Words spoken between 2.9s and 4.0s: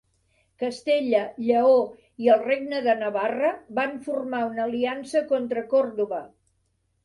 Navarra van